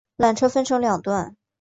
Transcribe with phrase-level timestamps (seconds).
[0.17, 1.35] 缆车分成两段